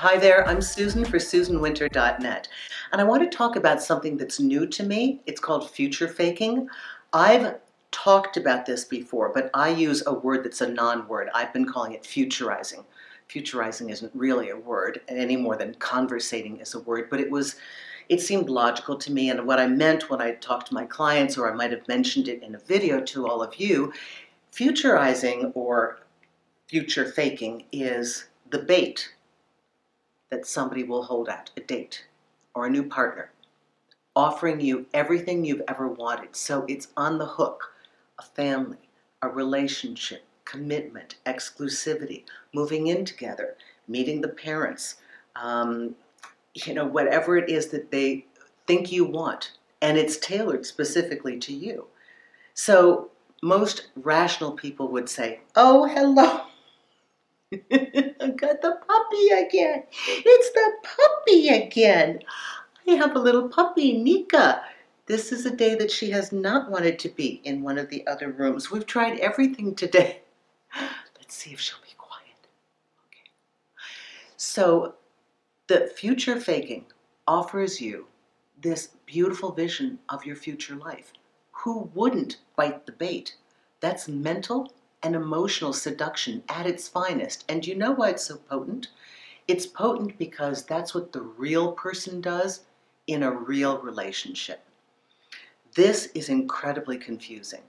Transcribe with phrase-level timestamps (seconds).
[0.00, 2.48] Hi there, I'm Susan for SusanWinter.net,
[2.92, 5.20] and I want to talk about something that's new to me.
[5.26, 6.68] It's called future faking.
[7.12, 7.56] I've
[7.90, 11.30] talked about this before, but I use a word that's a non word.
[11.34, 12.84] I've been calling it futurizing.
[13.28, 17.56] Futurizing isn't really a word any more than conversating is a word, but it was.
[18.08, 21.36] It seemed logical to me, and what I meant when I talked to my clients,
[21.36, 23.92] or I might have mentioned it in a video to all of you,
[24.52, 25.98] futurizing or
[26.68, 29.10] future faking is the bait
[30.30, 32.06] that somebody will hold out a date
[32.54, 33.30] or a new partner,
[34.14, 36.34] offering you everything you've ever wanted.
[36.36, 37.72] So it's on the hook
[38.18, 38.78] a family,
[39.22, 43.56] a relationship, commitment, exclusivity, moving in together,
[43.86, 44.96] meeting the parents,
[45.36, 45.94] um,
[46.54, 48.24] you know, whatever it is that they
[48.66, 49.52] think you want.
[49.80, 51.86] And it's tailored specifically to you.
[52.54, 53.10] So
[53.42, 56.47] most rational people would say, Oh, hello.
[57.52, 57.56] I
[58.36, 59.84] got the puppy again.
[60.06, 62.20] It's the puppy again.
[62.86, 64.62] I have a little puppy, Nika.
[65.06, 68.06] This is a day that she has not wanted to be in one of the
[68.06, 68.70] other rooms.
[68.70, 70.20] We've tried everything today.
[71.16, 72.48] Let's see if she'll be quiet.
[73.06, 73.30] Okay.
[74.36, 74.96] So,
[75.68, 76.84] the future faking
[77.26, 78.06] offers you
[78.60, 81.12] this beautiful vision of your future life.
[81.52, 83.36] Who wouldn't bite the bait?
[83.80, 87.44] That's mental and emotional seduction at its finest.
[87.48, 88.88] And you know why it's so potent?
[89.46, 92.60] It's potent because that's what the real person does
[93.06, 94.60] in a real relationship.
[95.74, 97.62] This is incredibly confusing.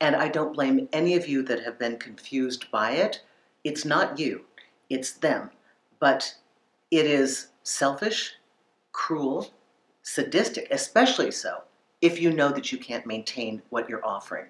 [0.00, 3.22] And I don't blame any of you that have been confused by it.
[3.64, 4.44] It's not you,
[4.90, 5.50] it's them.
[5.98, 6.34] But
[6.90, 8.34] it is selfish,
[8.92, 9.50] cruel,
[10.02, 11.62] sadistic, especially so
[12.02, 14.46] if you know that you can't maintain what you're offering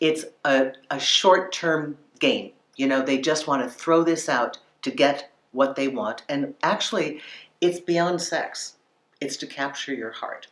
[0.00, 2.52] it's a, a short term gain.
[2.76, 6.22] You know, they just want to throw this out to get what they want.
[6.28, 7.20] And actually,
[7.60, 8.76] it's beyond sex,
[9.20, 10.48] it's to capture your heart.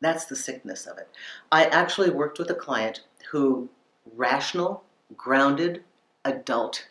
[0.00, 1.08] That's the sickness of it.
[1.50, 3.68] I actually worked with a client who,
[4.16, 4.84] rational,
[5.16, 5.84] grounded,
[6.24, 6.86] adult,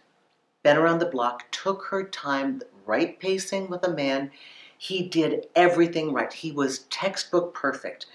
[0.63, 4.31] been around the block, took her time, right pacing with a man.
[4.77, 6.31] He did everything right.
[6.31, 8.05] He was textbook perfect.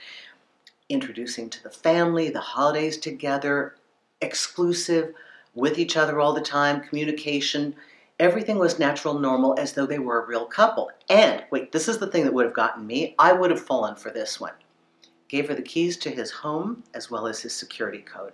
[0.88, 3.76] Introducing to the family, the holidays together,
[4.22, 5.12] exclusive,
[5.54, 7.74] with each other all the time, communication.
[8.18, 10.90] Everything was natural, normal, as though they were a real couple.
[11.08, 13.14] And wait, this is the thing that would have gotten me.
[13.18, 14.54] I would have fallen for this one.
[15.28, 18.32] Gave her the keys to his home as well as his security code.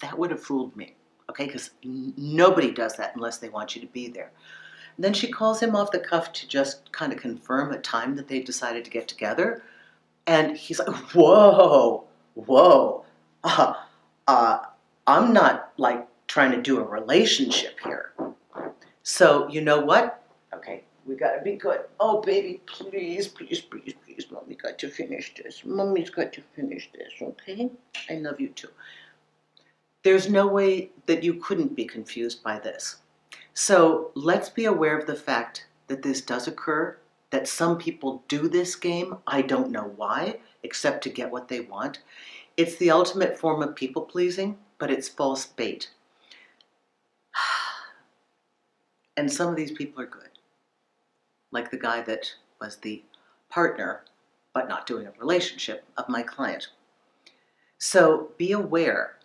[0.00, 0.94] That would have fooled me,
[1.30, 1.46] okay?
[1.46, 4.30] Because nobody does that unless they want you to be there.
[4.96, 8.14] And then she calls him off the cuff to just kind of confirm a time
[8.16, 9.62] that they've decided to get together.
[10.26, 13.04] And he's like, whoa, whoa.
[13.44, 13.74] Uh,
[14.28, 14.60] uh,
[15.06, 18.12] I'm not like trying to do a relationship here.
[19.02, 20.22] So, you know what?
[20.54, 21.80] Okay, we gotta be good.
[21.98, 25.64] Oh, baby, please, please, please, please, mommy got to finish this.
[25.64, 27.70] Mommy's got to finish this, okay?
[28.10, 28.68] I love you too.
[30.04, 32.96] There's no way that you couldn't be confused by this.
[33.54, 36.98] So let's be aware of the fact that this does occur,
[37.30, 39.16] that some people do this game.
[39.26, 42.00] I don't know why, except to get what they want.
[42.58, 45.90] It's the ultimate form of people pleasing, but it's false bait.
[49.16, 50.30] And some of these people are good.
[51.50, 53.02] Like the guy that was the
[53.48, 54.04] partner,
[54.54, 56.68] but not doing a relationship, of my client.
[57.78, 59.18] So be aware.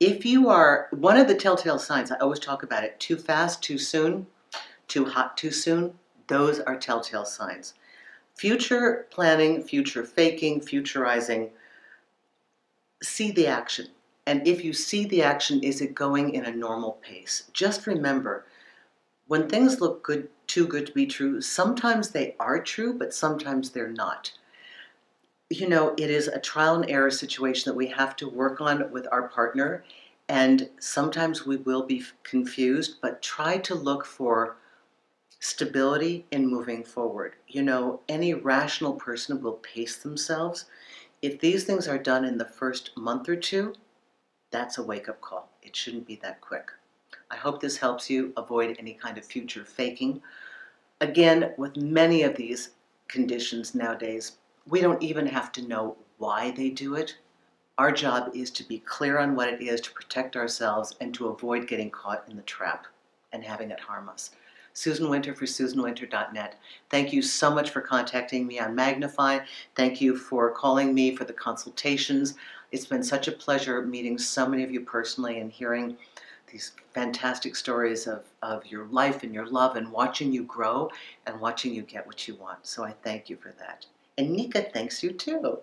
[0.00, 3.62] If you are, one of the telltale signs, I always talk about it too fast,
[3.62, 4.26] too soon,
[4.86, 7.74] too hot, too soon, those are telltale signs.
[8.34, 11.50] Future planning, future faking, futurizing,
[13.02, 13.86] see the action.
[14.26, 17.50] And if you see the action, is it going in a normal pace?
[17.52, 18.44] Just remember,
[19.26, 23.70] when things look good, too good to be true, sometimes they are true, but sometimes
[23.70, 24.32] they're not.
[25.50, 28.90] You know, it is a trial and error situation that we have to work on
[28.90, 29.84] with our partner,
[30.28, 34.56] and sometimes we will be confused, but try to look for
[35.40, 37.34] stability in moving forward.
[37.46, 40.66] You know, any rational person will pace themselves
[41.20, 43.74] if these things are done in the first month or two,
[44.50, 45.50] that's a wake up call.
[45.62, 46.70] It shouldn't be that quick.
[47.30, 50.22] I hope this helps you avoid any kind of future faking.
[51.00, 52.70] Again, with many of these
[53.08, 57.16] conditions nowadays, we don't even have to know why they do it.
[57.76, 61.28] Our job is to be clear on what it is to protect ourselves and to
[61.28, 62.86] avoid getting caught in the trap
[63.32, 64.30] and having it harm us.
[64.78, 66.54] Susan Winter for SusanWinter.net.
[66.88, 69.40] Thank you so much for contacting me on Magnify.
[69.74, 72.34] Thank you for calling me for the consultations.
[72.70, 75.96] It's been such a pleasure meeting so many of you personally and hearing
[76.52, 80.90] these fantastic stories of, of your life and your love and watching you grow
[81.26, 82.64] and watching you get what you want.
[82.64, 83.84] So I thank you for that.
[84.16, 85.58] And Nika thanks you too.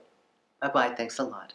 [0.61, 0.89] Bye bye.
[0.89, 1.53] Thanks a lot.